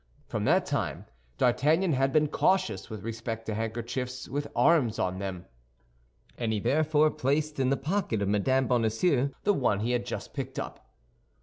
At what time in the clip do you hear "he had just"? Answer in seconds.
9.81-10.33